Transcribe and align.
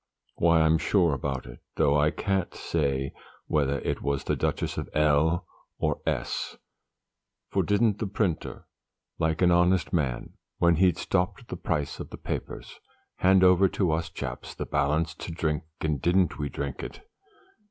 Why 0.37 0.61
I'm 0.61 0.79
sure 0.79 1.13
about 1.13 1.45
it 1.45 1.59
though 1.75 1.95
I 1.95 2.09
can't 2.09 2.55
say 2.55 3.13
whether 3.45 3.77
it 3.81 4.01
were 4.01 4.17
the 4.17 4.35
Duchess 4.35 4.79
of 4.79 4.89
L 4.95 5.45
or 5.77 6.01
S; 6.07 6.57
for 7.51 7.61
didn't 7.61 7.99
the 7.99 8.07
printer, 8.07 8.65
like 9.19 9.43
an 9.43 9.51
honest 9.51 9.93
man, 9.93 10.33
when 10.57 10.77
he'd 10.77 10.97
stopped 10.97 11.47
the 11.49 11.55
price 11.55 11.99
of 11.99 12.09
the 12.09 12.17
papers, 12.17 12.79
hand 13.17 13.43
over 13.43 13.67
to 13.67 13.91
us 13.91 14.09
chaps 14.09 14.55
the 14.55 14.65
balance 14.65 15.13
to 15.13 15.31
drink, 15.31 15.65
and 15.81 16.01
didn't 16.01 16.39
we 16.39 16.49
drink 16.49 16.81
it! 16.81 17.05